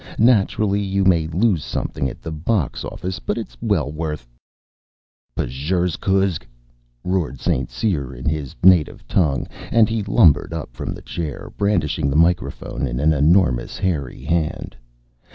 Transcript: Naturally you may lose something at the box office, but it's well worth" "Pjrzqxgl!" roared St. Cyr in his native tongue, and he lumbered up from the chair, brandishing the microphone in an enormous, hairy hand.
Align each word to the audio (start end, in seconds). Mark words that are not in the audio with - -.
Naturally 0.17 0.81
you 0.81 1.03
may 1.05 1.27
lose 1.27 1.63
something 1.63 2.09
at 2.09 2.23
the 2.23 2.31
box 2.31 2.83
office, 2.83 3.19
but 3.19 3.37
it's 3.37 3.55
well 3.61 3.91
worth" 3.91 4.27
"Pjrzqxgl!" 5.37 6.39
roared 7.03 7.39
St. 7.39 7.69
Cyr 7.69 8.11
in 8.11 8.27
his 8.27 8.55
native 8.63 9.07
tongue, 9.07 9.45
and 9.71 9.87
he 9.89 10.01
lumbered 10.01 10.53
up 10.53 10.73
from 10.73 10.95
the 10.95 11.03
chair, 11.03 11.51
brandishing 11.55 12.09
the 12.09 12.15
microphone 12.15 12.87
in 12.87 12.99
an 12.99 13.13
enormous, 13.13 13.77
hairy 13.77 14.23
hand. 14.23 14.75